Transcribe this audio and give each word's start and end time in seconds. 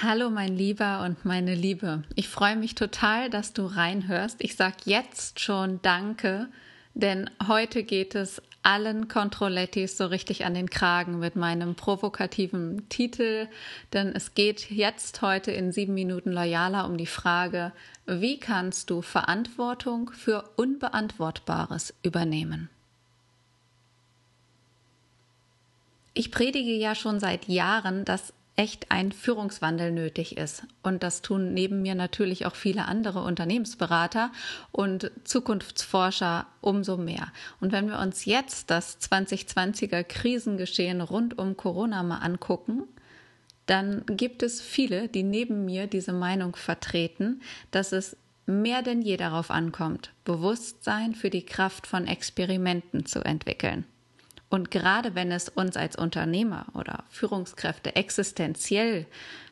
Hallo 0.00 0.30
mein 0.30 0.56
Lieber 0.56 1.04
und 1.04 1.24
meine 1.24 1.54
Liebe. 1.54 2.02
Ich 2.16 2.28
freue 2.28 2.56
mich 2.56 2.74
total, 2.74 3.30
dass 3.30 3.52
du 3.52 3.66
reinhörst. 3.66 4.36
Ich 4.42 4.56
sage 4.56 4.76
jetzt 4.84 5.38
schon 5.38 5.80
Danke, 5.82 6.48
denn 6.94 7.30
heute 7.46 7.84
geht 7.84 8.14
es 8.14 8.42
allen 8.62 9.06
Controlettis 9.06 9.96
so 9.96 10.06
richtig 10.06 10.44
an 10.44 10.54
den 10.54 10.70
Kragen 10.70 11.18
mit 11.18 11.36
meinem 11.36 11.74
provokativen 11.74 12.88
Titel, 12.88 13.48
denn 13.92 14.08
es 14.14 14.34
geht 14.34 14.70
jetzt 14.70 15.20
heute 15.20 15.52
in 15.52 15.72
sieben 15.72 15.94
Minuten 15.94 16.32
loyaler 16.32 16.86
um 16.86 16.96
die 16.96 17.06
Frage, 17.06 17.72
wie 18.06 18.40
kannst 18.40 18.90
du 18.90 19.02
Verantwortung 19.02 20.10
für 20.10 20.50
Unbeantwortbares 20.56 21.94
übernehmen? 22.02 22.70
Ich 26.14 26.30
predige 26.30 26.72
ja 26.72 26.94
schon 26.94 27.20
seit 27.20 27.48
Jahren, 27.48 28.04
dass 28.04 28.32
echt 28.56 28.90
ein 28.90 29.12
Führungswandel 29.12 29.92
nötig 29.92 30.36
ist. 30.36 30.64
Und 30.82 31.02
das 31.02 31.22
tun 31.22 31.54
neben 31.54 31.82
mir 31.82 31.94
natürlich 31.94 32.44
auch 32.44 32.54
viele 32.54 32.84
andere 32.84 33.22
Unternehmensberater 33.22 34.30
und 34.72 35.10
Zukunftsforscher 35.24 36.46
umso 36.60 36.96
mehr. 36.96 37.32
Und 37.60 37.72
wenn 37.72 37.88
wir 37.88 37.98
uns 37.98 38.24
jetzt 38.24 38.70
das 38.70 39.00
2020er 39.00 40.04
Krisengeschehen 40.04 41.00
rund 41.00 41.38
um 41.38 41.56
Corona 41.56 42.02
mal 42.02 42.18
angucken, 42.18 42.84
dann 43.66 44.04
gibt 44.06 44.42
es 44.42 44.60
viele, 44.60 45.08
die 45.08 45.22
neben 45.22 45.64
mir 45.64 45.86
diese 45.86 46.12
Meinung 46.12 46.56
vertreten, 46.56 47.40
dass 47.70 47.92
es 47.92 48.16
mehr 48.44 48.82
denn 48.82 49.02
je 49.02 49.16
darauf 49.16 49.50
ankommt, 49.50 50.10
Bewusstsein 50.24 51.14
für 51.14 51.30
die 51.30 51.46
Kraft 51.46 51.86
von 51.86 52.06
Experimenten 52.06 53.06
zu 53.06 53.24
entwickeln. 53.24 53.86
Und 54.52 54.70
gerade 54.70 55.14
wenn 55.14 55.32
es 55.32 55.48
uns 55.48 55.78
als 55.78 55.96
Unternehmer 55.96 56.66
oder 56.74 57.04
Führungskräfte 57.08 57.96
existenziell 57.96 59.06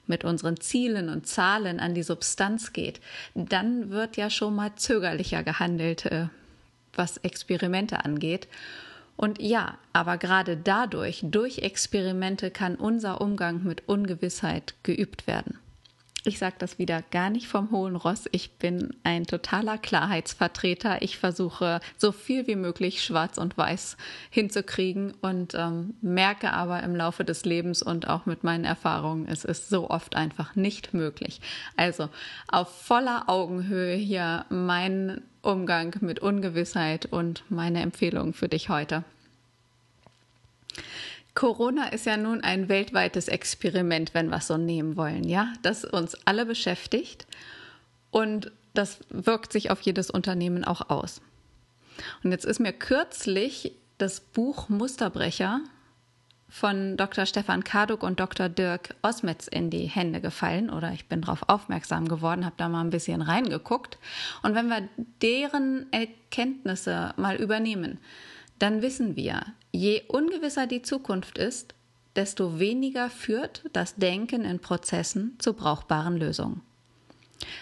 mit 0.07 0.25
unseren 0.25 0.61
Zielen 0.61 1.09
und 1.09 1.27
Zahlen 1.27 1.81
an 1.81 1.95
die 1.95 2.03
Substanz 2.03 2.75
geht, 2.75 3.01
dann 3.35 3.89
wird 3.89 4.19
ja 4.19 4.29
schon 4.29 4.55
mal 4.55 4.75
zögerlicher 4.77 5.43
gehandelt, 5.43 6.05
äh, 6.05 6.27
was 6.93 7.17
Experimente 7.17 8.05
angeht. 8.05 8.47
Und 9.17 9.41
ja, 9.41 9.79
aber 9.95 10.19
gerade 10.19 10.59
dadurch, 10.59 11.23
durch 11.23 11.61
Experimente 11.61 12.51
kann 12.51 12.75
unser 12.75 13.23
Umgang 13.23 13.63
mit 13.63 13.89
Ungewissheit 13.89 14.75
geübt 14.83 15.27
werden. 15.27 15.59
Ich 16.25 16.39
sage 16.39 16.57
das 16.59 16.79
wieder 16.79 17.03
gar 17.11 17.31
nicht 17.31 17.47
vom 17.47 17.71
hohen 17.71 17.97
Ross. 17.97 18.25
Ich 18.33 18.53
bin 18.53 18.95
ein 19.05 19.27
totaler 19.27 19.79
Klarheitsvertreter. 19.79 21.01
Ich 21.01 21.17
versuche 21.17 21.81
so 21.97 22.13
viel 22.13 22.47
wie 22.47 22.57
möglich 22.57 23.03
schwarz 23.03 23.39
und 23.39 23.57
weiß 23.57 23.97
hinzukriegen 24.29 25.15
und 25.23 25.55
ähm, 25.55 25.95
merke 26.03 26.53
aber 26.53 26.83
im 26.83 26.95
Laufe 26.95 27.25
des 27.25 27.47
Lebens 27.47 27.83
und 27.83 28.07
auch 28.07 28.27
mit 28.27 28.45
meinen 28.45 28.65
Erfahrungen, 28.65 29.27
es 29.29 29.45
ist 29.45 29.71
so 29.71 29.89
oft 29.89 30.15
einfach 30.15 30.57
nicht 30.57 30.93
möglich. 30.93 31.41
Also 31.77 32.11
auf 32.49 32.69
voller 32.83 33.25
Augenhöhe 33.29 33.95
hier 33.95 34.45
mein 34.51 35.23
Umgang 35.41 35.97
mit 36.01 36.21
Ungewissheit 36.21 37.07
und 37.07 37.45
meine 37.49 37.81
Empfehlung 37.81 38.35
für 38.35 38.49
dich 38.49 38.69
heute. 38.69 39.05
Corona 41.35 41.89
ist 41.89 42.07
ja 42.07 42.17
nun 42.17 42.43
ein 42.43 42.69
weltweites 42.69 43.29
Experiment, 43.29 44.15
wenn 44.15 44.29
wir 44.29 44.39
es 44.39 44.47
so 44.47 44.57
nehmen 44.57 44.97
wollen, 44.97 45.25
ja, 45.25 45.53
das 45.63 45.85
uns 45.85 46.17
alle 46.27 46.45
beschäftigt 46.47 47.27
und 48.11 48.51
das 48.75 48.99
wirkt 49.09 49.53
sich 49.53 49.71
auf 49.71 49.81
jedes 49.81 50.11
Unternehmen 50.11 50.65
auch 50.65 50.91
aus. 50.91 51.21
Und 52.23 52.31
jetzt 52.33 52.45
ist 52.45 52.61
mir 52.61 52.73
kürzlich 52.73 53.73
das 53.99 54.21
Buch 54.21 54.69
Musterbrecher 54.69 55.61
von 56.49 56.97
Dr. 56.97 57.27
Stefan 57.27 57.63
Karduk 57.63 58.03
und 58.03 58.19
Dr. 58.19 58.49
Dirk 58.49 58.95
Osmetz 59.03 59.47
in 59.47 59.71
die 59.71 59.87
Hände 59.87 60.21
gefallen 60.21 60.69
oder 60.69 60.93
ich 60.93 61.07
bin 61.07 61.21
darauf 61.21 61.49
aufmerksam 61.49 62.09
geworden, 62.09 62.45
habe 62.45 62.57
da 62.59 62.69
mal 62.69 62.81
ein 62.81 62.91
bisschen 62.91 63.23
reingeguckt. 63.23 63.99
Und 64.43 64.55
wenn 64.55 64.69
wir 64.69 64.89
deren 65.23 65.87
Erkenntnisse 65.93 67.15
mal 67.17 67.37
übernehmen, 67.37 67.99
dann 68.61 68.83
wissen 68.83 69.17
wir, 69.17 69.43
je 69.73 70.03
ungewisser 70.07 70.67
die 70.67 70.83
Zukunft 70.83 71.39
ist, 71.39 71.75
desto 72.15 72.59
weniger 72.59 73.11
führt 73.11 73.65
das 73.73 73.97
Denken 73.97 74.45
in 74.45 74.61
Prozessen 74.61 75.37
zu 75.39 75.55
brauchbaren 75.55 76.17
Lösungen. 76.17 76.63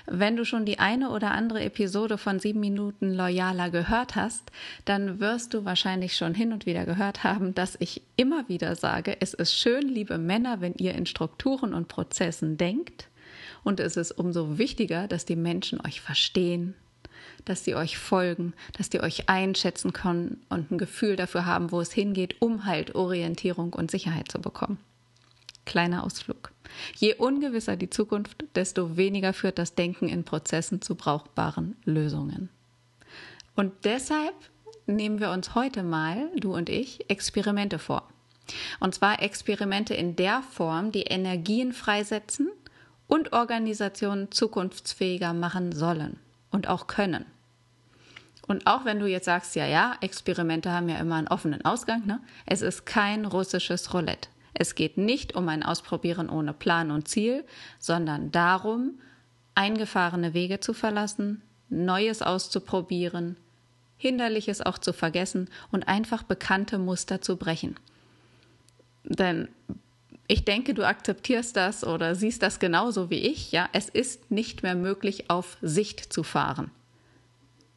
Wenn 0.06 0.36
du 0.36 0.44
schon 0.44 0.64
die 0.64 0.80
eine 0.80 1.10
oder 1.10 1.30
andere 1.30 1.62
Episode 1.62 2.18
von 2.18 2.40
sieben 2.40 2.58
Minuten 2.58 3.14
loyaler 3.14 3.70
gehört 3.70 4.16
hast, 4.16 4.50
dann 4.84 5.20
wirst 5.20 5.54
du 5.54 5.64
wahrscheinlich 5.64 6.16
schon 6.16 6.34
hin 6.34 6.52
und 6.52 6.66
wieder 6.66 6.84
gehört 6.84 7.22
haben, 7.22 7.54
dass 7.54 7.76
ich 7.78 8.02
immer 8.16 8.48
wieder 8.48 8.74
sage, 8.74 9.16
es 9.20 9.34
ist 9.34 9.54
schön, 9.54 9.88
liebe 9.88 10.18
Männer, 10.18 10.60
wenn 10.60 10.74
ihr 10.74 10.94
in 10.94 11.06
Strukturen 11.06 11.74
und 11.74 11.88
Prozessen 11.88 12.56
denkt, 12.56 13.08
und 13.64 13.80
es 13.80 13.96
ist 13.96 14.12
umso 14.12 14.58
wichtiger, 14.58 15.08
dass 15.08 15.26
die 15.26 15.36
Menschen 15.36 15.80
euch 15.84 16.00
verstehen, 16.00 16.74
dass 17.44 17.64
sie 17.64 17.74
euch 17.74 17.98
folgen, 17.98 18.54
dass 18.76 18.90
die 18.90 19.00
euch 19.00 19.28
einschätzen 19.28 19.92
können 19.92 20.42
und 20.48 20.70
ein 20.70 20.78
Gefühl 20.78 21.16
dafür 21.16 21.46
haben, 21.46 21.72
wo 21.72 21.80
es 21.80 21.92
hingeht, 21.92 22.36
um 22.40 22.64
halt 22.64 22.94
Orientierung 22.94 23.72
und 23.72 23.90
Sicherheit 23.90 24.30
zu 24.30 24.40
bekommen. 24.40 24.78
Kleiner 25.64 26.04
Ausflug. 26.04 26.52
Je 26.96 27.14
ungewisser 27.14 27.76
die 27.76 27.90
Zukunft, 27.90 28.44
desto 28.54 28.96
weniger 28.96 29.32
führt 29.32 29.58
das 29.58 29.74
Denken 29.74 30.08
in 30.08 30.24
Prozessen 30.24 30.80
zu 30.80 30.94
brauchbaren 30.94 31.76
Lösungen. 31.84 32.48
Und 33.54 33.72
deshalb 33.84 34.34
nehmen 34.86 35.20
wir 35.20 35.30
uns 35.30 35.54
heute 35.54 35.82
mal, 35.82 36.30
du 36.36 36.54
und 36.54 36.70
ich, 36.70 37.10
Experimente 37.10 37.78
vor. 37.78 38.08
Und 38.80 38.94
zwar 38.94 39.20
Experimente 39.20 39.92
in 39.92 40.16
der 40.16 40.42
Form, 40.42 40.90
die 40.90 41.02
Energien 41.02 41.74
freisetzen 41.74 42.48
und 43.06 43.34
Organisationen 43.34 44.30
zukunftsfähiger 44.30 45.34
machen 45.34 45.72
sollen 45.72 46.18
und 46.50 46.68
auch 46.68 46.86
können. 46.86 47.26
Und 48.46 48.66
auch 48.66 48.84
wenn 48.84 48.98
du 48.98 49.06
jetzt 49.06 49.26
sagst, 49.26 49.54
ja, 49.56 49.66
ja, 49.66 49.96
Experimente 50.00 50.72
haben 50.72 50.88
ja 50.88 50.98
immer 50.98 51.16
einen 51.16 51.28
offenen 51.28 51.64
Ausgang, 51.64 52.06
ne? 52.06 52.20
es 52.46 52.62
ist 52.62 52.86
kein 52.86 53.26
russisches 53.26 53.92
Roulette. 53.92 54.30
Es 54.54 54.74
geht 54.74 54.96
nicht 54.96 55.36
um 55.36 55.48
ein 55.48 55.62
Ausprobieren 55.62 56.30
ohne 56.30 56.52
Plan 56.52 56.90
und 56.90 57.06
Ziel, 57.06 57.44
sondern 57.78 58.32
darum, 58.32 58.98
eingefahrene 59.54 60.34
Wege 60.34 60.60
zu 60.60 60.72
verlassen, 60.72 61.42
Neues 61.68 62.22
auszuprobieren, 62.22 63.36
Hinderliches 63.98 64.62
auch 64.62 64.78
zu 64.78 64.92
vergessen 64.92 65.50
und 65.70 65.86
einfach 65.86 66.22
bekannte 66.22 66.78
Muster 66.78 67.20
zu 67.20 67.36
brechen. 67.36 67.76
Denn 69.04 69.48
ich 70.30 70.44
denke, 70.44 70.74
du 70.74 70.86
akzeptierst 70.86 71.56
das 71.56 71.84
oder 71.84 72.14
siehst 72.14 72.42
das 72.42 72.60
genauso 72.60 73.08
wie 73.08 73.18
ich. 73.18 73.50
Ja, 73.50 73.68
es 73.72 73.88
ist 73.88 74.30
nicht 74.30 74.62
mehr 74.62 74.74
möglich, 74.74 75.30
auf 75.30 75.56
Sicht 75.62 76.12
zu 76.12 76.22
fahren. 76.22 76.70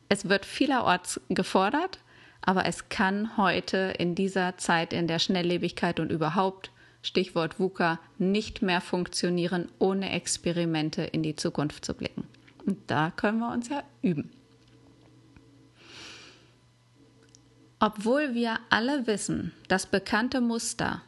Es 0.09 0.27
wird 0.27 0.45
vielerorts 0.45 1.21
gefordert, 1.29 1.99
aber 2.41 2.65
es 2.65 2.89
kann 2.89 3.37
heute 3.37 3.93
in 3.97 4.15
dieser 4.15 4.57
Zeit 4.57 4.91
in 4.91 5.07
der 5.07 5.19
Schnelllebigkeit 5.19 6.01
und 6.01 6.11
überhaupt, 6.11 6.71
Stichwort 7.01 7.57
VUCA, 7.57 7.99
nicht 8.17 8.61
mehr 8.61 8.81
funktionieren, 8.81 9.69
ohne 9.79 10.11
Experimente 10.11 11.03
in 11.03 11.23
die 11.23 11.37
Zukunft 11.37 11.85
zu 11.85 11.93
blicken. 11.93 12.25
Und 12.65 12.77
da 12.87 13.11
können 13.15 13.39
wir 13.39 13.53
uns 13.53 13.69
ja 13.69 13.81
üben. 14.01 14.29
Obwohl 17.79 18.35
wir 18.35 18.59
alle 18.69 19.07
wissen, 19.07 19.53
dass 19.69 19.85
bekannte 19.85 20.41
Muster 20.41 21.01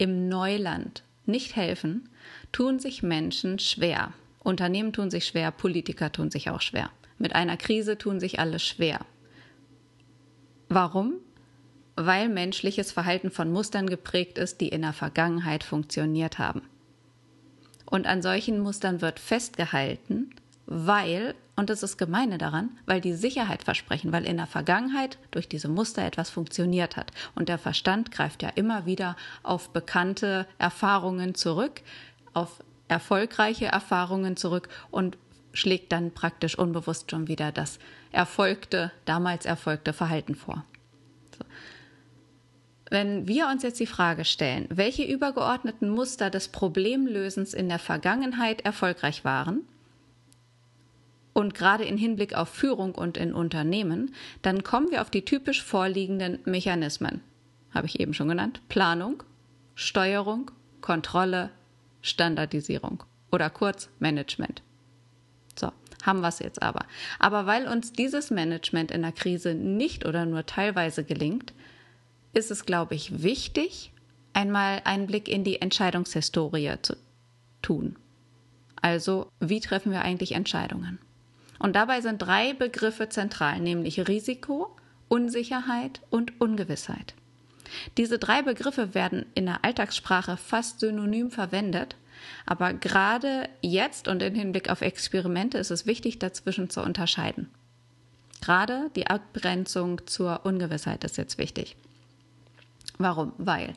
im 0.00 0.28
Neuland 0.28 1.02
nicht 1.26 1.56
helfen, 1.56 2.08
tun 2.52 2.78
sich 2.78 3.02
Menschen 3.02 3.58
schwer. 3.58 4.12
Unternehmen 4.42 4.92
tun 4.92 5.10
sich 5.10 5.26
schwer, 5.26 5.50
Politiker 5.50 6.10
tun 6.10 6.30
sich 6.30 6.50
auch 6.50 6.62
schwer. 6.62 6.90
Mit 7.18 7.34
einer 7.34 7.56
Krise 7.56 7.98
tun 7.98 8.18
sich 8.18 8.38
alle 8.38 8.58
schwer. 8.58 9.00
Warum? 10.68 11.14
Weil 11.96 12.28
menschliches 12.28 12.92
Verhalten 12.92 13.30
von 13.30 13.52
Mustern 13.52 13.88
geprägt 13.88 14.38
ist, 14.38 14.60
die 14.60 14.68
in 14.68 14.82
der 14.82 14.94
Vergangenheit 14.94 15.64
funktioniert 15.64 16.38
haben. 16.38 16.62
Und 17.84 18.06
an 18.06 18.22
solchen 18.22 18.60
Mustern 18.60 19.02
wird 19.02 19.18
festgehalten, 19.18 20.30
weil, 20.70 21.34
und 21.56 21.68
das 21.68 21.82
ist 21.82 21.98
gemeine 21.98 22.38
daran, 22.38 22.70
weil 22.86 23.00
die 23.00 23.12
Sicherheit 23.12 23.64
versprechen, 23.64 24.12
weil 24.12 24.24
in 24.24 24.36
der 24.36 24.46
Vergangenheit 24.46 25.18
durch 25.32 25.48
diese 25.48 25.68
Muster 25.68 26.04
etwas 26.04 26.30
funktioniert 26.30 26.96
hat. 26.96 27.10
Und 27.34 27.48
der 27.48 27.58
Verstand 27.58 28.12
greift 28.12 28.42
ja 28.42 28.50
immer 28.50 28.86
wieder 28.86 29.16
auf 29.42 29.70
bekannte 29.70 30.46
Erfahrungen 30.58 31.34
zurück, 31.34 31.82
auf 32.34 32.62
erfolgreiche 32.86 33.66
Erfahrungen 33.66 34.36
zurück 34.36 34.68
und 34.92 35.18
schlägt 35.52 35.90
dann 35.90 36.12
praktisch 36.12 36.56
unbewusst 36.56 37.10
schon 37.10 37.26
wieder 37.26 37.50
das 37.50 37.80
erfolgte, 38.12 38.92
damals 39.06 39.46
erfolgte 39.46 39.92
Verhalten 39.92 40.36
vor. 40.36 40.64
So. 41.36 41.44
Wenn 42.90 43.26
wir 43.26 43.48
uns 43.48 43.64
jetzt 43.64 43.80
die 43.80 43.86
Frage 43.86 44.24
stellen, 44.24 44.68
welche 44.70 45.02
übergeordneten 45.02 45.90
Muster 45.90 46.30
des 46.30 46.46
Problemlösens 46.46 47.54
in 47.54 47.68
der 47.68 47.80
Vergangenheit 47.80 48.60
erfolgreich 48.60 49.24
waren, 49.24 49.62
und 51.40 51.54
gerade 51.54 51.84
in 51.84 51.96
Hinblick 51.96 52.34
auf 52.34 52.48
Führung 52.48 52.94
und 52.94 53.16
in 53.16 53.34
Unternehmen, 53.34 54.14
dann 54.42 54.62
kommen 54.62 54.90
wir 54.90 55.00
auf 55.00 55.10
die 55.10 55.24
typisch 55.24 55.62
vorliegenden 55.62 56.38
Mechanismen. 56.44 57.22
Habe 57.72 57.86
ich 57.86 57.98
eben 57.98 58.14
schon 58.14 58.28
genannt. 58.28 58.60
Planung, 58.68 59.22
Steuerung, 59.74 60.50
Kontrolle, 60.80 61.50
Standardisierung 62.02 63.02
oder 63.32 63.50
kurz 63.50 63.88
Management. 63.98 64.62
So, 65.58 65.72
haben 66.02 66.20
wir 66.20 66.28
es 66.28 66.38
jetzt 66.38 66.62
aber. 66.62 66.84
Aber 67.18 67.46
weil 67.46 67.66
uns 67.66 67.92
dieses 67.92 68.30
Management 68.30 68.90
in 68.90 69.02
der 69.02 69.12
Krise 69.12 69.54
nicht 69.54 70.06
oder 70.06 70.26
nur 70.26 70.46
teilweise 70.46 71.04
gelingt, 71.04 71.52
ist 72.32 72.50
es, 72.50 72.64
glaube 72.64 72.94
ich, 72.94 73.22
wichtig, 73.22 73.92
einmal 74.32 74.82
einen 74.84 75.06
Blick 75.06 75.28
in 75.28 75.44
die 75.44 75.60
Entscheidungshistorie 75.60 76.74
zu 76.82 76.96
tun. 77.62 77.96
Also, 78.80 79.30
wie 79.40 79.60
treffen 79.60 79.92
wir 79.92 80.02
eigentlich 80.02 80.32
Entscheidungen? 80.32 80.98
Und 81.60 81.76
dabei 81.76 82.00
sind 82.00 82.18
drei 82.18 82.54
Begriffe 82.54 83.10
zentral, 83.10 83.60
nämlich 83.60 84.08
Risiko, 84.08 84.74
Unsicherheit 85.08 86.00
und 86.10 86.40
Ungewissheit. 86.40 87.14
Diese 87.96 88.18
drei 88.18 88.42
Begriffe 88.42 88.94
werden 88.94 89.26
in 89.34 89.46
der 89.46 89.64
Alltagssprache 89.64 90.36
fast 90.36 90.80
synonym 90.80 91.30
verwendet, 91.30 91.96
aber 92.46 92.72
gerade 92.72 93.48
jetzt 93.60 94.08
und 94.08 94.22
im 94.22 94.34
Hinblick 94.34 94.70
auf 94.70 94.80
Experimente 94.80 95.58
ist 95.58 95.70
es 95.70 95.86
wichtig, 95.86 96.18
dazwischen 96.18 96.70
zu 96.70 96.82
unterscheiden. 96.82 97.50
Gerade 98.40 98.90
die 98.96 99.06
Abgrenzung 99.06 100.06
zur 100.06 100.44
Ungewissheit 100.44 101.04
ist 101.04 101.18
jetzt 101.18 101.38
wichtig. 101.38 101.76
Warum? 102.98 103.32
Weil 103.38 103.74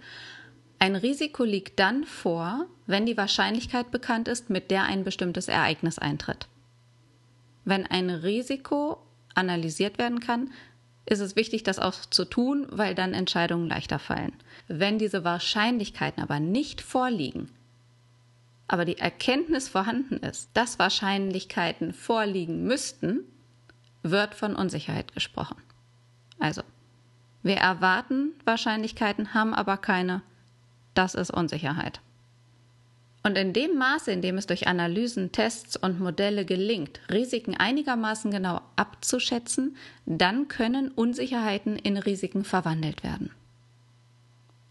ein 0.79 0.95
Risiko 0.95 1.43
liegt 1.43 1.79
dann 1.79 2.05
vor, 2.05 2.65
wenn 2.87 3.05
die 3.05 3.17
Wahrscheinlichkeit 3.17 3.91
bekannt 3.91 4.27
ist, 4.27 4.49
mit 4.49 4.71
der 4.71 4.83
ein 4.83 5.03
bestimmtes 5.03 5.47
Ereignis 5.47 5.99
eintritt. 5.99 6.47
Wenn 7.65 7.85
ein 7.85 8.09
Risiko 8.09 8.97
analysiert 9.35 9.97
werden 9.97 10.19
kann, 10.19 10.51
ist 11.05 11.19
es 11.19 11.35
wichtig, 11.35 11.63
das 11.63 11.79
auch 11.79 11.93
zu 11.93 12.25
tun, 12.25 12.67
weil 12.69 12.95
dann 12.95 13.13
Entscheidungen 13.13 13.67
leichter 13.67 13.99
fallen. 13.99 14.33
Wenn 14.67 14.99
diese 14.99 15.23
Wahrscheinlichkeiten 15.23 16.23
aber 16.23 16.39
nicht 16.39 16.81
vorliegen, 16.81 17.49
aber 18.67 18.85
die 18.85 18.97
Erkenntnis 18.97 19.67
vorhanden 19.67 20.17
ist, 20.17 20.49
dass 20.53 20.79
Wahrscheinlichkeiten 20.79 21.93
vorliegen 21.93 22.63
müssten, 22.63 23.19
wird 24.01 24.35
von 24.35 24.55
Unsicherheit 24.55 25.13
gesprochen. 25.13 25.57
Also, 26.39 26.63
wir 27.43 27.57
erwarten 27.57 28.31
Wahrscheinlichkeiten, 28.45 29.33
haben 29.33 29.53
aber 29.53 29.77
keine. 29.77 30.21
Das 30.93 31.13
ist 31.13 31.31
Unsicherheit. 31.31 31.99
Und 33.25 33.37
in 33.37 33.53
dem 33.53 33.77
Maße, 33.77 34.11
in 34.11 34.21
dem 34.21 34.37
es 34.37 34.47
durch 34.47 34.67
Analysen, 34.67 35.31
Tests 35.31 35.77
und 35.77 35.99
Modelle 35.99 36.43
gelingt, 36.43 36.99
Risiken 37.09 37.55
einigermaßen 37.55 38.31
genau 38.31 38.61
abzuschätzen, 38.75 39.77
dann 40.05 40.49
können 40.49 40.89
Unsicherheiten 40.89 41.77
in 41.77 41.97
Risiken 41.97 42.43
verwandelt 42.43 43.03
werden. 43.03 43.31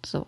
So. 0.05 0.27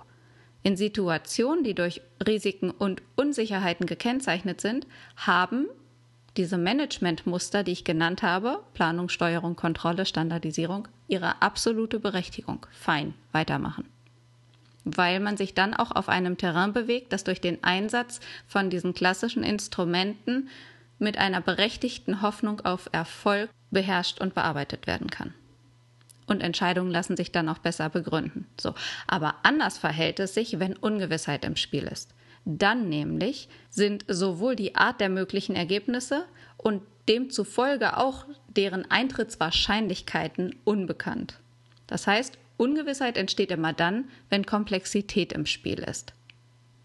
In 0.63 0.79
Situationen, 0.79 1.63
die 1.63 1.75
durch 1.75 2.01
Risiken 2.27 2.71
und 2.71 3.03
Unsicherheiten 3.17 3.85
gekennzeichnet 3.85 4.63
sind, 4.63 4.87
haben 5.17 5.67
diese 6.39 6.57
Managementmuster, 6.57 7.63
die 7.63 7.73
ich 7.73 7.85
genannt 7.85 8.23
habe, 8.23 8.65
Planung, 8.73 9.11
Steuerung, 9.11 9.57
Kontrolle, 9.57 10.07
Standardisierung, 10.07 10.89
ihre 11.07 11.43
absolute 11.43 12.01
Berechtigung. 12.01 12.67
Fein, 12.73 13.13
weitermachen 13.33 13.85
weil 14.85 15.21
man 15.21 15.37
sich 15.37 15.55
dann 15.55 15.75
auch 15.75 15.91
auf 15.91 16.09
einem 16.09 16.37
Terrain 16.37 16.73
bewegt, 16.73 17.13
das 17.13 17.25
durch 17.25 17.41
den 17.41 17.63
Einsatz 17.65 18.21
von 18.47 18.71
diesen 18.71 18.95
klassischen 18.95 19.43
Instrumenten 19.43 20.49
mit 20.99 21.19
einer 21.19 21.41
berechtigten 21.41 22.23
Hoffnung 22.23 22.61
auf 22.61 22.89
Erfolg 22.93 23.51
beherrscht 23.71 24.21
und 24.21 24.35
bearbeitet 24.35 24.87
werden 24.87 25.11
kann. 25.11 25.35
Und 26.27 26.43
Entscheidungen 26.43 26.91
lassen 26.91 27.17
sich 27.17 27.33
dann 27.33 27.49
auch 27.49 27.59
besser 27.59 27.91
begründen. 27.91 28.47
So. 28.59 28.75
Aber 29.07 29.35
anders 29.43 29.77
verhält 29.77 30.21
es 30.21 30.35
sich, 30.35 30.59
wenn 30.59 30.77
Ungewissheit 30.77 31.45
im 31.45 31.57
Spiel 31.57 31.85
ist. 31.85 32.15
Dann 32.47 32.89
nämlich 32.89 33.49
sind 33.71 34.05
sowohl 34.09 34.57
die 34.57 34.75
Art 34.75 35.01
der 35.01 35.09
möglichen 35.09 35.57
Ergebnisse 35.57 36.25
und 36.57 36.83
demzufolge 37.09 37.97
auch 37.99 38.27
deren 38.49 38.91
Eintrittswahrscheinlichkeiten 38.91 40.57
unbekannt. 40.65 41.41
Das 41.87 42.07
heißt, 42.07 42.39
Ungewissheit 42.57 43.17
entsteht 43.17 43.51
immer 43.51 43.73
dann, 43.73 44.09
wenn 44.31 44.47
Komplexität 44.47 45.33
im 45.33 45.47
Spiel 45.47 45.81
ist. 45.81 46.13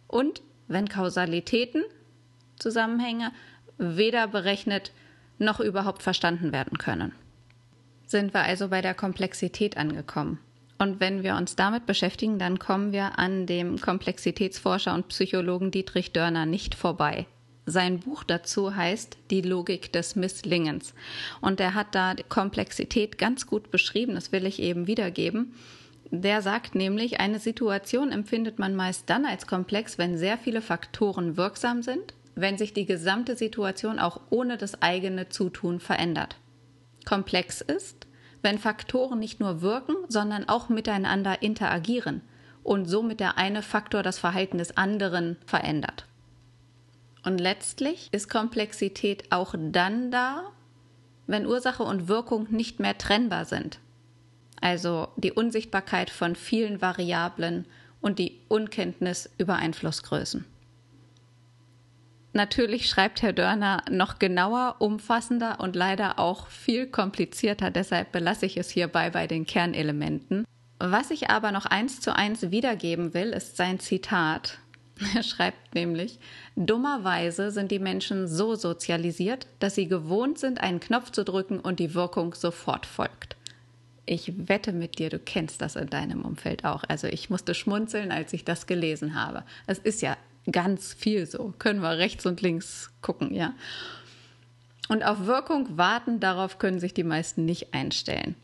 Und 0.08 0.42
wenn 0.68 0.90
Kausalitäten, 0.90 1.84
Zusammenhänge, 2.58 3.32
weder 3.78 4.28
berechnet 4.28 4.92
noch 5.38 5.60
überhaupt 5.60 6.04
verstanden 6.04 6.52
werden 6.52 6.78
können. 6.78 7.14
Sind 8.06 8.34
wir 8.34 8.42
also 8.42 8.70
bei 8.70 8.82
der 8.82 8.94
Komplexität 8.94 9.78
angekommen. 9.78 10.40
Und 10.78 11.00
wenn 11.00 11.24
wir 11.24 11.36
uns 11.36 11.56
damit 11.56 11.86
beschäftigen, 11.86 12.40
dann 12.40 12.58
kommen 12.58 12.92
wir 12.92 13.20
an 13.20 13.46
dem 13.46 13.80
Komplexitätsforscher 13.80 14.94
und 14.94 15.10
Psychologen 15.10 15.72
Dietrich 15.72 16.14
Dörner 16.14 16.46
nicht 16.46 16.74
vorbei. 16.74 17.28
Sein 17.70 18.00
Buch 18.00 18.24
dazu 18.24 18.76
heißt 18.76 19.18
Die 19.30 19.42
Logik 19.42 19.94
des 19.94 20.16
Misslingens. 20.16 20.96
Und 21.40 21.60
er 21.60 21.76
hat 21.76 21.94
da 21.94 22.16
Komplexität 22.28 23.20
ganz 23.20 23.46
gut 23.46 23.70
beschrieben, 23.70 24.16
das 24.16 24.32
will 24.32 24.48
ich 24.48 24.60
eben 24.60 24.88
wiedergeben. 24.88 25.54
Der 26.10 26.42
sagt 26.42 26.74
nämlich, 26.74 27.20
eine 27.20 27.38
Situation 27.38 28.12
empfindet 28.12 28.58
man 28.58 28.76
meist 28.76 29.10
dann 29.12 29.26
als 29.26 29.46
komplex, 29.46 30.00
wenn 30.00 30.18
sehr 30.18 30.40
viele 30.40 30.64
Faktoren 30.64 31.38
wirksam 31.38 31.84
sind, 31.84 32.16
wenn 32.34 32.58
sich 32.58 32.74
die 32.74 32.88
gesamte 32.88 33.36
Situation 33.36 34.00
auch 34.00 34.20
ohne 34.32 34.58
das 34.58 34.82
eigene 34.82 35.30
Zutun 35.30 35.80
verändert. 35.80 36.38
Komplex 37.06 37.62
ist, 37.62 38.08
wenn 38.42 38.58
Faktoren 38.58 39.20
nicht 39.20 39.40
nur 39.40 39.62
wirken, 39.62 39.96
sondern 40.08 40.50
auch 40.50 40.70
miteinander 40.70 41.44
interagieren 41.44 42.22
und 42.64 42.86
somit 42.86 43.20
der 43.20 43.38
eine 43.38 43.62
Faktor 43.62 44.02
das 44.02 44.18
Verhalten 44.18 44.58
des 44.58 44.76
anderen 44.76 45.38
verändert. 45.46 46.09
Und 47.24 47.40
letztlich 47.40 48.08
ist 48.12 48.30
Komplexität 48.30 49.32
auch 49.32 49.56
dann 49.58 50.12
da, 50.12 50.44
wenn 51.28 51.46
Ursache 51.46 51.84
und 51.84 52.08
Wirkung 52.08 52.48
nicht 52.50 52.80
mehr 52.80 52.98
trennbar 52.98 53.46
sind. 53.46 53.80
Also 54.62 55.10
die 55.16 55.32
Unsichtbarkeit 55.32 56.10
von 56.10 56.36
vielen 56.36 56.82
Variablen 56.82 57.66
und 58.02 58.20
die 58.20 58.40
Unkenntnis 58.48 59.30
über 59.38 59.56
Einflussgrößen. 59.56 60.46
Natürlich 62.32 62.88
schreibt 62.88 63.22
Herr 63.22 63.34
Dörner 63.34 63.84
noch 63.90 64.20
genauer, 64.20 64.76
umfassender 64.80 65.60
und 65.60 65.76
leider 65.76 66.20
auch 66.20 66.48
viel 66.48 66.86
komplizierter, 66.88 67.72
deshalb 67.72 68.12
belasse 68.12 68.46
ich 68.46 68.58
es 68.58 68.70
hierbei 68.70 69.10
bei 69.10 69.26
den 69.26 69.46
Kernelementen. 69.46 70.46
Was 70.78 71.12
ich 71.12 71.30
aber 71.30 71.52
noch 71.52 71.66
eins 71.66 72.00
zu 72.00 72.16
eins 72.16 72.52
wiedergeben 72.52 73.14
will, 73.14 73.30
ist 73.30 73.58
sein 73.58 73.80
Zitat, 73.80 74.60
Er 75.16 75.24
schreibt 75.24 75.76
nämlich, 75.76 76.20
dummerweise 76.56 77.52
sind 77.52 77.72
die 77.72 77.80
Menschen 77.80 78.28
so 78.28 78.56
sozialisiert, 78.56 79.48
dass 79.60 79.76
sie 79.76 79.88
gewohnt 79.88 80.40
sind, 80.40 80.62
einen 80.62 80.80
Knopf 80.80 81.12
zu 81.12 81.24
drücken 81.24 81.60
und 81.60 81.80
die 81.80 81.94
Wirkung 81.94 82.34
sofort 82.34 82.86
folgt. 82.86 83.36
Ich 84.06 84.50
wette 84.50 84.74
mit 84.74 84.98
dir, 84.98 85.10
du 85.10 85.20
kennst 85.20 85.62
das 85.62 85.76
in 85.76 85.90
deinem 85.90 86.24
Umfeld 86.24 86.66
auch. 86.66 86.84
Also 86.88 87.08
ich 87.08 87.30
musste 87.30 87.54
schmunzeln, 87.54 88.12
als 88.12 88.34
ich 88.34 88.44
das 88.44 88.66
gelesen 88.66 89.14
habe. 89.14 89.44
Es 89.68 89.78
ist 89.78 90.02
ja 90.02 90.18
ganz 90.52 90.94
viel 90.94 91.28
so. 91.28 91.54
Können 91.60 91.82
wir 91.82 91.98
rechts 91.98 92.26
und 92.26 92.42
links 92.42 92.92
gucken, 93.02 93.34
ja. 93.34 93.54
Und 94.88 95.04
auf 95.04 95.28
Wirkung 95.28 95.78
warten, 95.78 96.20
darauf 96.20 96.58
können 96.58 96.80
sich 96.80 96.96
die 96.96 97.04
meisten 97.04 97.46
nicht 97.46 97.76
einstellen. 97.76 98.36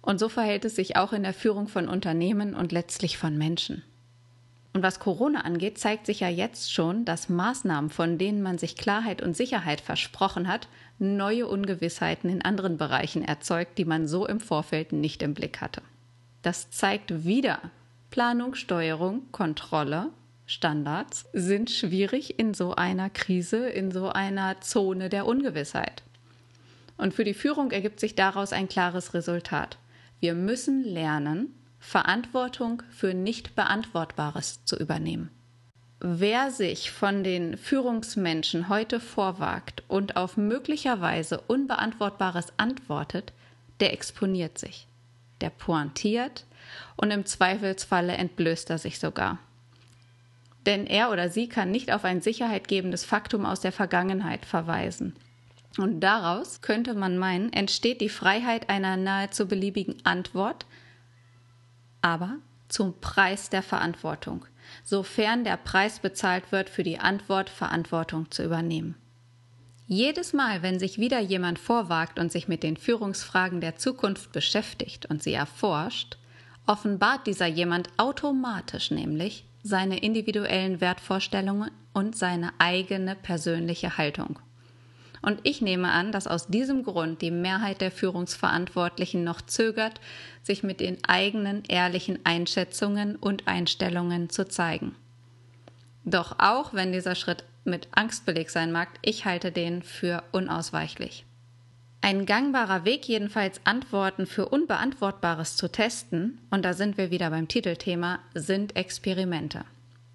Und 0.00 0.20
so 0.20 0.28
verhält 0.28 0.64
es 0.64 0.76
sich 0.76 0.96
auch 0.96 1.12
in 1.12 1.24
der 1.24 1.34
Führung 1.34 1.66
von 1.66 1.88
Unternehmen 1.88 2.54
und 2.54 2.70
letztlich 2.70 3.18
von 3.18 3.36
Menschen. 3.36 3.82
Und 4.78 4.84
was 4.84 5.00
Corona 5.00 5.40
angeht, 5.40 5.76
zeigt 5.76 6.06
sich 6.06 6.20
ja 6.20 6.28
jetzt 6.28 6.72
schon, 6.72 7.04
dass 7.04 7.28
Maßnahmen, 7.28 7.90
von 7.90 8.16
denen 8.16 8.42
man 8.42 8.58
sich 8.58 8.76
Klarheit 8.76 9.22
und 9.22 9.36
Sicherheit 9.36 9.80
versprochen 9.80 10.46
hat, 10.46 10.68
neue 11.00 11.48
Ungewissheiten 11.48 12.30
in 12.30 12.42
anderen 12.42 12.78
Bereichen 12.78 13.24
erzeugt, 13.24 13.76
die 13.78 13.84
man 13.84 14.06
so 14.06 14.24
im 14.24 14.38
Vorfeld 14.38 14.92
nicht 14.92 15.20
im 15.24 15.34
Blick 15.34 15.60
hatte. 15.60 15.82
Das 16.42 16.70
zeigt 16.70 17.24
wieder, 17.24 17.58
Planung, 18.12 18.54
Steuerung, 18.54 19.22
Kontrolle, 19.32 20.10
Standards 20.46 21.26
sind 21.32 21.72
schwierig 21.72 22.38
in 22.38 22.54
so 22.54 22.76
einer 22.76 23.10
Krise, 23.10 23.68
in 23.68 23.90
so 23.90 24.10
einer 24.10 24.60
Zone 24.60 25.08
der 25.08 25.26
Ungewissheit. 25.26 26.04
Und 26.96 27.14
für 27.14 27.24
die 27.24 27.34
Führung 27.34 27.72
ergibt 27.72 27.98
sich 27.98 28.14
daraus 28.14 28.52
ein 28.52 28.68
klares 28.68 29.12
Resultat. 29.12 29.76
Wir 30.20 30.34
müssen 30.34 30.84
lernen, 30.84 31.57
Verantwortung 31.78 32.82
für 32.90 33.14
nicht 33.14 33.54
Beantwortbares 33.54 34.64
zu 34.64 34.76
übernehmen. 34.76 35.30
Wer 36.00 36.52
sich 36.52 36.92
von 36.92 37.24
den 37.24 37.56
Führungsmenschen 37.56 38.68
heute 38.68 39.00
vorwagt 39.00 39.82
und 39.88 40.16
auf 40.16 40.36
möglicherweise 40.36 41.40
Unbeantwortbares 41.40 42.52
antwortet, 42.56 43.32
der 43.80 43.92
exponiert 43.92 44.58
sich, 44.58 44.86
der 45.40 45.50
pointiert 45.50 46.44
und 46.96 47.10
im 47.10 47.26
Zweifelsfalle 47.26 48.12
entblößt 48.12 48.70
er 48.70 48.78
sich 48.78 49.00
sogar. 49.00 49.38
Denn 50.66 50.86
er 50.86 51.10
oder 51.10 51.30
sie 51.30 51.48
kann 51.48 51.70
nicht 51.70 51.92
auf 51.92 52.04
ein 52.04 52.20
sicherheitgebendes 52.20 53.04
Faktum 53.04 53.46
aus 53.46 53.60
der 53.60 53.72
Vergangenheit 53.72 54.44
verweisen. 54.44 55.16
Und 55.78 56.00
daraus 56.00 56.60
könnte 56.60 56.94
man 56.94 57.18
meinen, 57.18 57.52
entsteht 57.52 58.00
die 58.00 58.08
Freiheit 58.08 58.68
einer 58.68 58.96
nahezu 58.96 59.48
beliebigen 59.48 59.96
Antwort, 60.04 60.66
aber 62.02 62.36
zum 62.68 63.00
Preis 63.00 63.50
der 63.50 63.62
Verantwortung. 63.62 64.44
sofern 64.84 65.44
der 65.44 65.56
Preis 65.56 66.00
bezahlt 66.00 66.52
wird, 66.52 66.68
für 66.68 66.82
die 66.82 66.98
Antwort 66.98 67.50
Verantwortung 67.50 68.30
zu 68.30 68.44
übernehmen. 68.44 68.96
Jedes 69.86 70.34
Mal, 70.34 70.62
wenn 70.62 70.78
sich 70.78 70.98
wieder 70.98 71.18
jemand 71.18 71.58
vorwagt 71.58 72.18
und 72.18 72.30
sich 72.30 72.48
mit 72.48 72.62
den 72.62 72.76
Führungsfragen 72.76 73.62
der 73.62 73.76
Zukunft 73.76 74.32
beschäftigt 74.32 75.06
und 75.06 75.22
sie 75.22 75.32
erforscht, 75.32 76.18
offenbart 76.66 77.26
dieser 77.26 77.46
jemand 77.46 77.88
automatisch 77.96 78.90
nämlich 78.90 79.46
seine 79.62 79.98
individuellen 80.00 80.80
Wertvorstellungen 80.82 81.70
und 81.94 82.16
seine 82.16 82.52
eigene 82.58 83.14
persönliche 83.14 83.96
Haltung. 83.96 84.38
Und 85.22 85.40
ich 85.42 85.60
nehme 85.60 85.90
an, 85.90 86.12
dass 86.12 86.26
aus 86.26 86.46
diesem 86.46 86.84
Grund 86.84 87.22
die 87.22 87.30
Mehrheit 87.30 87.80
der 87.80 87.90
Führungsverantwortlichen 87.90 89.24
noch 89.24 89.40
zögert, 89.40 90.00
sich 90.42 90.62
mit 90.62 90.80
den 90.80 90.98
eigenen 91.06 91.64
ehrlichen 91.64 92.20
Einschätzungen 92.24 93.16
und 93.16 93.48
Einstellungen 93.48 94.30
zu 94.30 94.48
zeigen. 94.48 94.94
Doch 96.04 96.36
auch 96.38 96.72
wenn 96.72 96.92
dieser 96.92 97.14
Schritt 97.14 97.44
mit 97.64 97.88
Angst 97.92 98.24
belegt 98.24 98.50
sein 98.50 98.72
mag, 98.72 98.88
ich 99.02 99.24
halte 99.24 99.52
den 99.52 99.82
für 99.82 100.22
unausweichlich. 100.32 101.24
Ein 102.00 102.26
gangbarer 102.26 102.84
Weg 102.84 103.06
jedenfalls, 103.08 103.60
Antworten 103.64 104.26
für 104.26 104.48
Unbeantwortbares 104.48 105.56
zu 105.56 105.70
testen, 105.70 106.40
und 106.50 106.64
da 106.64 106.72
sind 106.72 106.96
wir 106.96 107.10
wieder 107.10 107.28
beim 107.30 107.48
Titelthema, 107.48 108.20
sind 108.34 108.76
Experimente. 108.76 109.64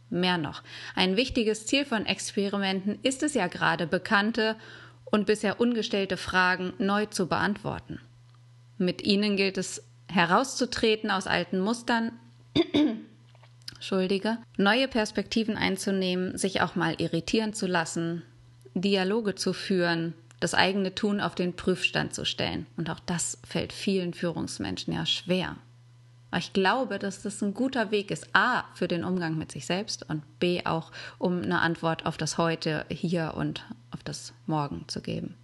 Mehr 0.10 0.38
noch, 0.38 0.64
ein 0.96 1.18
wichtiges 1.18 1.66
Ziel 1.66 1.86
von 1.86 2.06
Experimenten 2.06 3.00
ist 3.04 3.22
es 3.22 3.34
ja 3.34 3.48
gerade, 3.48 3.86
bekannte 3.86 4.56
und 5.14 5.28
bisher 5.28 5.60
ungestellte 5.60 6.18
Fragen 6.18 6.74
neu 6.80 7.06
zu 7.06 7.28
beantworten. 7.28 8.00
Mit 8.80 9.04
ihnen 9.04 9.38
gilt 9.38 9.60
es 9.60 9.84
herauszutreten 10.08 11.12
aus 11.12 11.28
alten 11.28 11.60
Mustern, 11.60 12.14
Entschuldige, 13.76 14.40
neue 14.58 14.88
Perspektiven 14.88 15.56
einzunehmen, 15.56 16.36
sich 16.36 16.62
auch 16.62 16.76
mal 16.76 16.96
irritieren 16.98 17.54
zu 17.54 17.68
lassen, 17.68 18.24
Dialoge 18.74 19.36
zu 19.36 19.54
führen, 19.54 20.16
das 20.40 20.56
eigene 20.56 20.96
Tun 20.96 21.22
auf 21.22 21.36
den 21.36 21.56
Prüfstand 21.56 22.16
zu 22.16 22.26
stellen. 22.26 22.66
Und 22.76 22.90
auch 22.90 23.00
das 23.00 23.38
fällt 23.48 23.72
vielen 23.72 24.16
Führungsmenschen 24.16 24.96
ja 24.96 25.06
schwer. 25.06 25.58
Aber 26.34 26.40
ich 26.40 26.52
glaube, 26.52 26.98
dass 26.98 27.22
das 27.22 27.44
ein 27.44 27.54
guter 27.54 27.92
Weg 27.92 28.10
ist, 28.10 28.28
a, 28.34 28.64
für 28.74 28.88
den 28.88 29.04
Umgang 29.04 29.38
mit 29.38 29.52
sich 29.52 29.68
selbst 29.68 30.10
und 30.10 30.24
b, 30.40 30.66
auch 30.66 30.92
um 31.20 31.44
eine 31.44 31.62
Antwort 31.62 32.08
auf 32.08 32.18
das 32.18 32.40
Heute, 32.40 32.88
hier 32.90 33.36
und 33.38 33.64
auf 33.92 34.02
das 34.04 34.34
Morgen 34.48 34.86
zu 34.88 35.00
geben. 35.00 35.36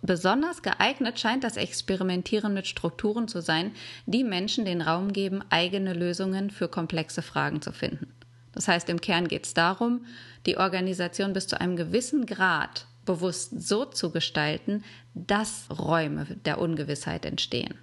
Besonders 0.00 0.62
geeignet 0.62 1.18
scheint 1.18 1.42
das 1.42 1.56
Experimentieren 1.56 2.54
mit 2.54 2.68
Strukturen 2.68 3.26
zu 3.26 3.42
sein, 3.42 3.72
die 4.06 4.22
Menschen 4.22 4.64
den 4.64 4.80
Raum 4.80 5.12
geben, 5.12 5.42
eigene 5.50 5.92
Lösungen 5.92 6.50
für 6.50 6.68
komplexe 6.68 7.22
Fragen 7.22 7.60
zu 7.60 7.72
finden. 7.72 8.14
Das 8.52 8.68
heißt, 8.68 8.88
im 8.90 9.00
Kern 9.00 9.26
geht 9.26 9.44
es 9.44 9.54
darum, 9.54 10.06
die 10.46 10.56
Organisation 10.56 11.32
bis 11.32 11.48
zu 11.48 11.60
einem 11.60 11.74
gewissen 11.74 12.26
Grad 12.26 12.86
bewusst 13.04 13.60
so 13.60 13.86
zu 13.86 14.12
gestalten, 14.12 14.84
dass 15.14 15.66
Räume 15.76 16.26
der 16.44 16.60
Ungewissheit 16.60 17.24
entstehen. 17.24 17.74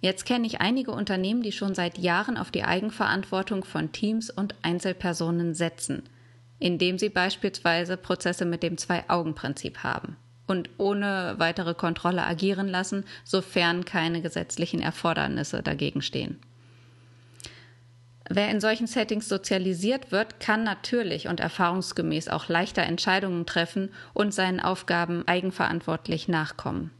Jetzt 0.00 0.24
kenne 0.24 0.46
ich 0.46 0.60
einige 0.60 0.92
Unternehmen, 0.92 1.42
die 1.42 1.52
schon 1.52 1.74
seit 1.74 1.98
Jahren 1.98 2.38
auf 2.38 2.50
die 2.50 2.64
Eigenverantwortung 2.64 3.64
von 3.64 3.92
Teams 3.92 4.30
und 4.30 4.54
Einzelpersonen 4.62 5.54
setzen, 5.54 6.04
indem 6.58 6.98
sie 6.98 7.10
beispielsweise 7.10 7.96
Prozesse 7.96 8.46
mit 8.46 8.62
dem 8.62 8.78
Zwei-Augen-Prinzip 8.78 9.78
haben 9.82 10.16
und 10.46 10.68
ohne 10.78 11.34
weitere 11.38 11.74
Kontrolle 11.74 12.24
agieren 12.24 12.68
lassen, 12.68 13.04
sofern 13.24 13.84
keine 13.84 14.20
gesetzlichen 14.20 14.80
Erfordernisse 14.80 15.62
dagegen 15.62 16.02
stehen. 16.02 16.40
Wer 18.28 18.50
in 18.50 18.60
solchen 18.60 18.86
Settings 18.86 19.28
sozialisiert 19.28 20.12
wird, 20.12 20.40
kann 20.40 20.62
natürlich 20.62 21.28
und 21.28 21.40
erfahrungsgemäß 21.40 22.28
auch 22.28 22.48
leichter 22.48 22.82
Entscheidungen 22.82 23.44
treffen 23.44 23.90
und 24.14 24.32
seinen 24.32 24.60
Aufgaben 24.60 25.26
eigenverantwortlich 25.26 26.28
nachkommen. 26.28 26.90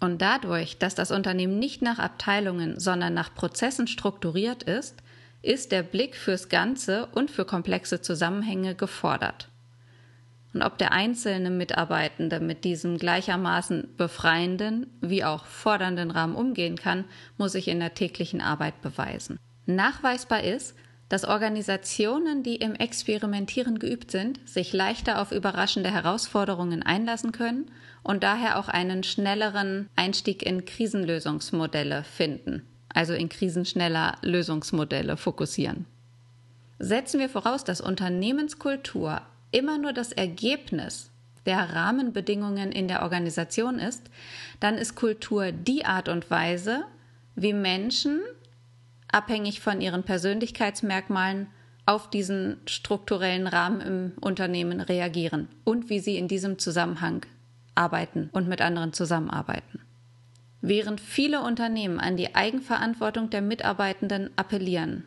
Und 0.00 0.22
dadurch, 0.22 0.78
dass 0.78 0.94
das 0.94 1.10
Unternehmen 1.10 1.58
nicht 1.58 1.82
nach 1.82 1.98
Abteilungen, 1.98 2.80
sondern 2.80 3.12
nach 3.12 3.34
Prozessen 3.34 3.86
strukturiert 3.86 4.62
ist, 4.62 4.96
ist 5.42 5.72
der 5.72 5.82
Blick 5.82 6.16
fürs 6.16 6.48
Ganze 6.48 7.06
und 7.12 7.30
für 7.30 7.44
komplexe 7.44 8.00
Zusammenhänge 8.00 8.74
gefordert. 8.74 9.48
Und 10.52 10.62
ob 10.62 10.78
der 10.78 10.92
einzelne 10.92 11.50
Mitarbeitende 11.50 12.40
mit 12.40 12.64
diesem 12.64 12.98
gleichermaßen 12.98 13.96
befreienden 13.96 14.86
wie 15.00 15.22
auch 15.22 15.44
fordernden 15.44 16.10
Rahmen 16.10 16.34
umgehen 16.34 16.76
kann, 16.76 17.04
muss 17.36 17.52
sich 17.52 17.68
in 17.68 17.78
der 17.78 17.94
täglichen 17.94 18.40
Arbeit 18.40 18.80
beweisen. 18.82 19.38
Nachweisbar 19.66 20.42
ist, 20.42 20.74
dass 21.10 21.24
Organisationen, 21.24 22.44
die 22.44 22.56
im 22.56 22.74
Experimentieren 22.74 23.80
geübt 23.80 24.12
sind, 24.12 24.40
sich 24.48 24.72
leichter 24.72 25.20
auf 25.20 25.32
überraschende 25.32 25.90
Herausforderungen 25.90 26.84
einlassen 26.84 27.32
können 27.32 27.70
und 28.02 28.22
daher 28.22 28.58
auch 28.58 28.68
einen 28.68 29.02
schnelleren 29.02 29.90
Einstieg 29.96 30.44
in 30.44 30.64
Krisenlösungsmodelle 30.64 32.04
finden, 32.04 32.62
also 32.94 33.12
in 33.12 33.28
krisenschneller 33.28 34.18
Lösungsmodelle 34.22 35.16
fokussieren. 35.16 35.84
Setzen 36.78 37.18
wir 37.18 37.28
voraus, 37.28 37.64
dass 37.64 37.80
Unternehmenskultur 37.80 39.20
immer 39.50 39.78
nur 39.78 39.92
das 39.92 40.12
Ergebnis 40.12 41.10
der 41.44 41.74
Rahmenbedingungen 41.74 42.70
in 42.70 42.86
der 42.86 43.02
Organisation 43.02 43.80
ist, 43.80 44.02
dann 44.60 44.76
ist 44.76 44.94
Kultur 44.94 45.50
die 45.50 45.84
Art 45.84 46.08
und 46.08 46.30
Weise, 46.30 46.84
wie 47.34 47.52
Menschen, 47.52 48.20
abhängig 49.12 49.60
von 49.60 49.80
ihren 49.80 50.02
Persönlichkeitsmerkmalen, 50.02 51.48
auf 51.86 52.08
diesen 52.08 52.58
strukturellen 52.66 53.46
Rahmen 53.46 53.80
im 53.80 54.12
Unternehmen 54.20 54.80
reagieren 54.80 55.48
und 55.64 55.90
wie 55.90 55.98
sie 55.98 56.16
in 56.16 56.28
diesem 56.28 56.58
Zusammenhang 56.58 57.26
arbeiten 57.74 58.30
und 58.32 58.48
mit 58.48 58.60
anderen 58.60 58.92
zusammenarbeiten. 58.92 59.80
Während 60.60 61.00
viele 61.00 61.42
Unternehmen 61.42 61.98
an 61.98 62.16
die 62.16 62.34
Eigenverantwortung 62.34 63.30
der 63.30 63.40
Mitarbeitenden 63.40 64.30
appellieren, 64.36 65.04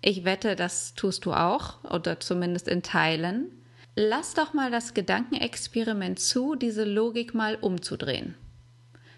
ich 0.00 0.24
wette, 0.24 0.54
das 0.54 0.94
tust 0.94 1.24
du 1.24 1.32
auch 1.32 1.82
oder 1.84 2.20
zumindest 2.20 2.68
in 2.68 2.82
Teilen, 2.82 3.50
lass 3.96 4.34
doch 4.34 4.52
mal 4.52 4.70
das 4.70 4.92
Gedankenexperiment 4.92 6.20
zu, 6.20 6.54
diese 6.56 6.84
Logik 6.84 7.34
mal 7.34 7.56
umzudrehen. 7.56 8.34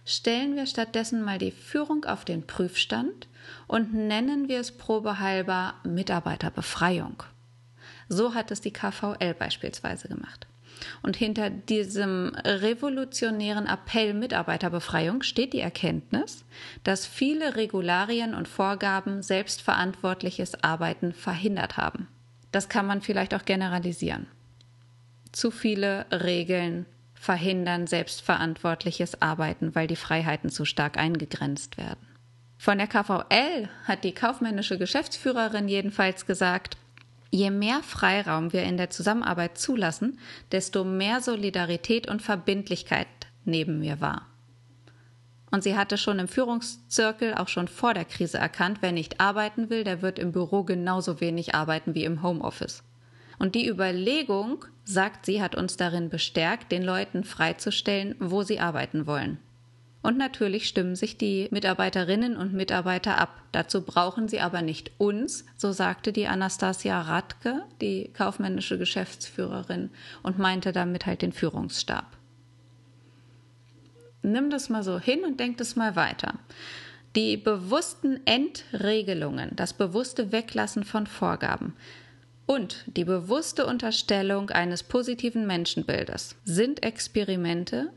Stellen 0.08 0.54
wir 0.54 0.66
stattdessen 0.66 1.22
mal 1.22 1.38
die 1.38 1.50
Führung 1.50 2.04
auf 2.04 2.24
den 2.24 2.46
Prüfstand 2.46 3.26
und 3.66 3.92
nennen 3.92 4.48
wir 4.48 4.60
es 4.60 4.70
probehalber 4.70 5.74
Mitarbeiterbefreiung. 5.82 7.24
So 8.08 8.32
hat 8.32 8.52
es 8.52 8.60
die 8.60 8.72
KVL 8.72 9.34
beispielsweise 9.34 10.06
gemacht. 10.06 10.46
Und 11.02 11.16
hinter 11.16 11.50
diesem 11.50 12.36
revolutionären 12.44 13.66
Appell 13.66 14.14
Mitarbeiterbefreiung 14.14 15.22
steht 15.22 15.52
die 15.52 15.60
Erkenntnis, 15.60 16.44
dass 16.84 17.04
viele 17.04 17.56
Regularien 17.56 18.34
und 18.34 18.46
Vorgaben 18.46 19.22
selbstverantwortliches 19.22 20.62
Arbeiten 20.62 21.14
verhindert 21.14 21.78
haben. 21.78 22.06
Das 22.52 22.68
kann 22.68 22.86
man 22.86 23.02
vielleicht 23.02 23.34
auch 23.34 23.44
generalisieren. 23.44 24.28
Zu 25.32 25.50
viele 25.50 26.06
Regeln 26.12 26.86
verhindern 27.16 27.86
selbstverantwortliches 27.86 29.20
Arbeiten, 29.20 29.74
weil 29.74 29.86
die 29.86 29.96
Freiheiten 29.96 30.50
zu 30.50 30.64
stark 30.64 30.98
eingegrenzt 30.98 31.76
werden. 31.76 32.06
Von 32.58 32.78
der 32.78 32.86
KVL 32.86 33.68
hat 33.84 34.04
die 34.04 34.14
kaufmännische 34.14 34.78
Geschäftsführerin 34.78 35.68
jedenfalls 35.68 36.26
gesagt, 36.26 36.76
Je 37.30 37.50
mehr 37.50 37.82
Freiraum 37.82 38.52
wir 38.52 38.62
in 38.62 38.76
der 38.76 38.88
Zusammenarbeit 38.88 39.58
zulassen, 39.58 40.18
desto 40.52 40.84
mehr 40.84 41.20
Solidarität 41.20 42.08
und 42.08 42.22
Verbindlichkeit 42.22 43.08
nehmen 43.44 43.82
wir 43.82 44.00
wahr. 44.00 44.26
Und 45.50 45.62
sie 45.62 45.76
hatte 45.76 45.98
schon 45.98 46.18
im 46.18 46.28
Führungszirkel 46.28 47.34
auch 47.34 47.48
schon 47.48 47.68
vor 47.68 47.94
der 47.94 48.04
Krise 48.04 48.38
erkannt, 48.38 48.78
wer 48.80 48.92
nicht 48.92 49.20
arbeiten 49.20 49.70
will, 49.70 49.84
der 49.84 50.02
wird 50.02 50.18
im 50.18 50.32
Büro 50.32 50.64
genauso 50.64 51.20
wenig 51.20 51.54
arbeiten 51.54 51.94
wie 51.94 52.04
im 52.04 52.22
Homeoffice. 52.22 52.82
Und 53.38 53.54
die 53.54 53.68
Überlegung, 53.68 54.64
sagt 54.84 55.26
sie, 55.26 55.42
hat 55.42 55.54
uns 55.54 55.76
darin 55.76 56.08
bestärkt, 56.08 56.72
den 56.72 56.82
Leuten 56.82 57.24
freizustellen, 57.24 58.14
wo 58.18 58.42
sie 58.42 58.60
arbeiten 58.60 59.06
wollen. 59.06 59.38
Und 60.02 60.18
natürlich 60.18 60.68
stimmen 60.68 60.94
sich 60.94 61.18
die 61.18 61.48
Mitarbeiterinnen 61.50 62.36
und 62.36 62.52
Mitarbeiter 62.52 63.18
ab. 63.18 63.42
Dazu 63.50 63.82
brauchen 63.82 64.28
sie 64.28 64.40
aber 64.40 64.62
nicht 64.62 64.92
uns, 64.98 65.44
so 65.56 65.72
sagte 65.72 66.12
die 66.12 66.28
Anastasia 66.28 67.00
Radke, 67.00 67.62
die 67.80 68.10
kaufmännische 68.12 68.78
Geschäftsführerin, 68.78 69.90
und 70.22 70.38
meinte 70.38 70.70
damit 70.70 71.06
halt 71.06 71.22
den 71.22 71.32
Führungsstab. 71.32 72.06
Nimm 74.22 74.48
das 74.48 74.68
mal 74.68 74.84
so 74.84 75.00
hin 75.00 75.24
und 75.24 75.40
denk 75.40 75.58
das 75.58 75.74
mal 75.74 75.96
weiter. 75.96 76.34
Die 77.16 77.36
bewussten 77.36 78.20
Entregelungen, 78.26 79.56
das 79.56 79.72
bewusste 79.72 80.30
Weglassen 80.30 80.84
von 80.84 81.08
Vorgaben 81.08 81.74
und 82.46 82.84
die 82.86 83.04
bewusste 83.04 83.66
Unterstellung 83.66 84.50
eines 84.50 84.84
positiven 84.84 85.46
Menschenbildes 85.46 86.36
sind 86.44 86.84
Experimente, 86.84 87.92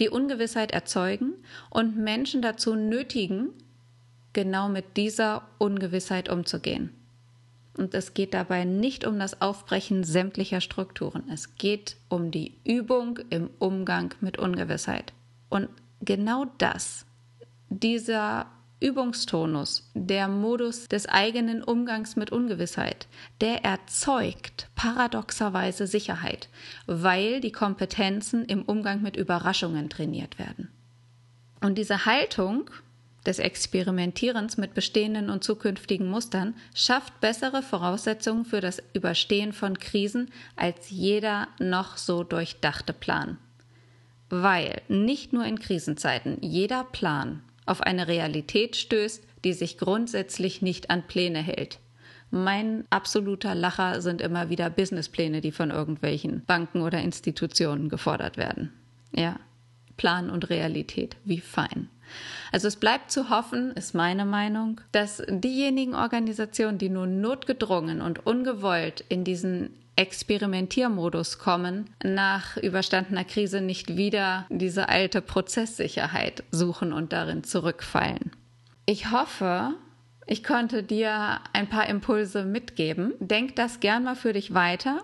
die 0.00 0.08
Ungewissheit 0.08 0.72
erzeugen 0.72 1.34
und 1.70 1.96
Menschen 1.96 2.42
dazu 2.42 2.74
nötigen, 2.74 3.50
genau 4.32 4.68
mit 4.68 4.96
dieser 4.96 5.42
Ungewissheit 5.58 6.28
umzugehen. 6.28 6.90
Und 7.76 7.94
es 7.94 8.12
geht 8.12 8.34
dabei 8.34 8.64
nicht 8.64 9.06
um 9.06 9.18
das 9.18 9.40
Aufbrechen 9.40 10.04
sämtlicher 10.04 10.60
Strukturen. 10.60 11.22
Es 11.30 11.54
geht 11.56 11.96
um 12.08 12.30
die 12.30 12.54
Übung 12.64 13.20
im 13.30 13.50
Umgang 13.58 14.14
mit 14.20 14.38
Ungewissheit. 14.38 15.12
Und 15.48 15.68
genau 16.02 16.46
das, 16.58 17.06
dieser 17.70 18.46
Übungstonus, 18.82 19.88
der 19.94 20.26
Modus 20.26 20.88
des 20.88 21.08
eigenen 21.08 21.62
Umgangs 21.62 22.16
mit 22.16 22.32
Ungewissheit, 22.32 23.06
der 23.40 23.64
erzeugt 23.64 24.68
paradoxerweise 24.74 25.86
Sicherheit, 25.86 26.48
weil 26.86 27.40
die 27.40 27.52
Kompetenzen 27.52 28.44
im 28.44 28.62
Umgang 28.62 29.00
mit 29.00 29.16
Überraschungen 29.16 29.88
trainiert 29.88 30.38
werden. 30.38 30.68
Und 31.60 31.78
diese 31.78 32.06
Haltung 32.06 32.68
des 33.24 33.38
Experimentierens 33.38 34.56
mit 34.56 34.74
bestehenden 34.74 35.30
und 35.30 35.44
zukünftigen 35.44 36.08
Mustern 36.08 36.54
schafft 36.74 37.20
bessere 37.20 37.62
Voraussetzungen 37.62 38.44
für 38.44 38.60
das 38.60 38.82
Überstehen 38.94 39.52
von 39.52 39.78
Krisen 39.78 40.30
als 40.56 40.90
jeder 40.90 41.46
noch 41.60 41.96
so 41.96 42.24
durchdachte 42.24 42.92
Plan. 42.92 43.38
Weil 44.28 44.82
nicht 44.88 45.32
nur 45.32 45.44
in 45.44 45.60
Krisenzeiten 45.60 46.38
jeder 46.40 46.82
Plan 46.82 47.42
auf 47.66 47.80
eine 47.80 48.08
Realität 48.08 48.76
stößt, 48.76 49.24
die 49.44 49.52
sich 49.52 49.78
grundsätzlich 49.78 50.62
nicht 50.62 50.90
an 50.90 51.06
Pläne 51.06 51.40
hält. 51.40 51.78
Mein 52.30 52.84
absoluter 52.88 53.54
Lacher 53.54 54.00
sind 54.00 54.22
immer 54.22 54.48
wieder 54.48 54.70
Businesspläne, 54.70 55.40
die 55.40 55.52
von 55.52 55.70
irgendwelchen 55.70 56.44
Banken 56.46 56.80
oder 56.80 56.98
Institutionen 57.00 57.88
gefordert 57.88 58.36
werden. 58.38 58.72
Ja, 59.14 59.38
Plan 59.98 60.30
und 60.30 60.48
Realität, 60.48 61.16
wie 61.24 61.40
fein. 61.40 61.90
Also 62.50 62.68
es 62.68 62.76
bleibt 62.76 63.10
zu 63.10 63.30
hoffen, 63.30 63.72
ist 63.72 63.94
meine 63.94 64.24
Meinung, 64.24 64.80
dass 64.92 65.22
diejenigen 65.28 65.94
Organisationen, 65.94 66.78
die 66.78 66.88
nun 66.88 67.20
notgedrungen 67.20 68.00
und 68.00 68.26
ungewollt 68.26 69.04
in 69.08 69.24
diesen 69.24 69.70
Experimentiermodus 69.96 71.38
kommen, 71.38 71.90
nach 72.02 72.56
überstandener 72.56 73.24
Krise 73.24 73.60
nicht 73.60 73.96
wieder 73.96 74.46
diese 74.48 74.88
alte 74.88 75.20
Prozesssicherheit 75.20 76.44
suchen 76.50 76.92
und 76.92 77.12
darin 77.12 77.44
zurückfallen. 77.44 78.32
Ich 78.86 79.10
hoffe, 79.10 79.74
ich 80.26 80.42
konnte 80.42 80.82
dir 80.82 81.40
ein 81.52 81.68
paar 81.68 81.88
Impulse 81.88 82.44
mitgeben. 82.44 83.14
Denk 83.20 83.56
das 83.56 83.80
gern 83.80 84.04
mal 84.04 84.16
für 84.16 84.32
dich 84.32 84.54
weiter. 84.54 85.02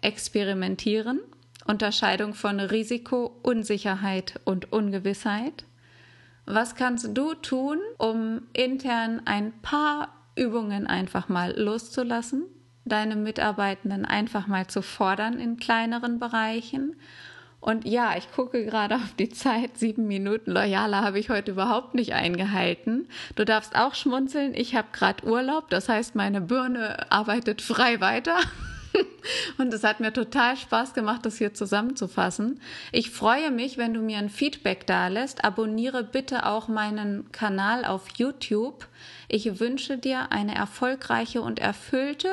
Experimentieren. 0.00 1.20
Unterscheidung 1.66 2.34
von 2.34 2.60
Risiko, 2.60 3.36
Unsicherheit 3.42 4.40
und 4.44 4.72
Ungewissheit. 4.72 5.64
Was 6.44 6.74
kannst 6.74 7.16
du 7.16 7.34
tun, 7.34 7.78
um 7.98 8.42
intern 8.52 9.22
ein 9.24 9.52
paar 9.62 10.08
Übungen 10.34 10.86
einfach 10.86 11.28
mal 11.28 11.58
loszulassen 11.58 12.44
deine 12.84 13.16
Mitarbeitenden 13.16 14.04
einfach 14.04 14.46
mal 14.46 14.66
zu 14.66 14.82
fordern 14.82 15.38
in 15.38 15.56
kleineren 15.56 16.18
Bereichen. 16.18 16.96
Und 17.62 17.86
ja, 17.86 18.16
ich 18.16 18.30
gucke 18.32 18.64
gerade 18.64 18.96
auf 18.96 19.14
die 19.16 19.28
Zeit. 19.28 19.78
Sieben 19.78 20.08
Minuten 20.08 20.50
loyaler 20.50 21.02
habe 21.02 21.20
ich 21.20 21.30
heute 21.30 21.52
überhaupt 21.52 21.94
nicht 21.94 22.12
eingehalten. 22.12 23.06
Du 23.36 23.44
darfst 23.44 23.76
auch 23.76 23.94
schmunzeln. 23.94 24.52
Ich 24.54 24.74
habe 24.74 24.88
gerade 24.92 25.24
Urlaub. 25.24 25.70
Das 25.70 25.88
heißt, 25.88 26.16
meine 26.16 26.40
Birne 26.40 27.10
arbeitet 27.12 27.62
frei 27.62 28.00
weiter. 28.00 28.36
Und 29.58 29.72
es 29.72 29.84
hat 29.84 30.00
mir 30.00 30.12
total 30.12 30.56
Spaß 30.56 30.92
gemacht, 30.92 31.24
das 31.24 31.38
hier 31.38 31.54
zusammenzufassen. 31.54 32.60
Ich 32.90 33.10
freue 33.10 33.52
mich, 33.52 33.78
wenn 33.78 33.94
du 33.94 34.00
mir 34.00 34.18
ein 34.18 34.28
Feedback 34.28 34.84
da 34.88 35.06
lässt. 35.06 35.44
Abonniere 35.44 36.02
bitte 36.02 36.46
auch 36.46 36.66
meinen 36.66 37.30
Kanal 37.30 37.84
auf 37.84 38.08
YouTube. 38.16 38.88
Ich 39.28 39.60
wünsche 39.60 39.98
dir 39.98 40.32
eine 40.32 40.56
erfolgreiche 40.56 41.40
und 41.42 41.60
erfüllte 41.60 42.28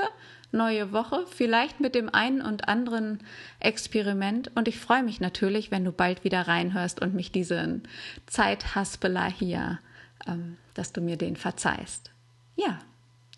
neue 0.52 0.92
Woche, 0.92 1.26
vielleicht 1.28 1.80
mit 1.80 1.96
dem 1.96 2.14
einen 2.14 2.42
und 2.42 2.68
anderen 2.68 3.20
Experiment. 3.60 4.52
Und 4.56 4.68
ich 4.68 4.80
freue 4.80 5.04
mich 5.04 5.20
natürlich, 5.20 5.72
wenn 5.72 5.86
du 5.86 5.92
bald 5.92 6.24
wieder 6.24 6.48
reinhörst 6.48 7.02
und 7.02 7.14
mich 7.14 7.32
diesen 7.32 7.84
Zeithaspeler 8.26 9.30
hier, 9.30 9.80
ähm, 10.28 10.58
dass 10.74 10.94
du 10.94 11.02
mir 11.02 11.18
den 11.18 11.36
verzeihst. 11.36 12.12
Ja, 12.56 12.80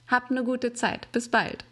hab 0.08 0.32
eine 0.32 0.43
gute 0.43 0.74
Zeit. 0.74 1.12
Bis 1.12 1.30
bald. 1.30 1.65